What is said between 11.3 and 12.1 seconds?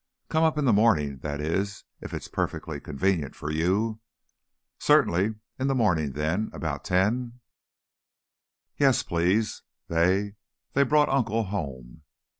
home."